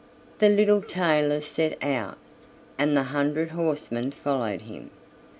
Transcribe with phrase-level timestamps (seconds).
[0.39, 2.17] The little tailor set out,
[2.79, 4.89] and the hundred horsemen followed him.